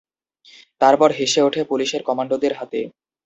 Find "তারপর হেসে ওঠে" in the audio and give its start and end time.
0.81-1.61